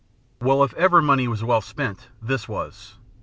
]Well, 0.41 0.63
if 0.63 0.73
ever 0.73 0.99
money 0.99 1.27
was 1.27 1.43
well 1.43 1.61
spent, 1.61 2.07
this 2.19 2.47
was. 2.49 2.95